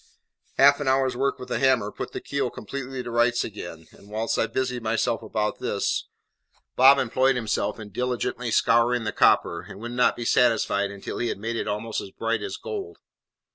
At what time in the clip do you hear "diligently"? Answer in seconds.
7.91-8.49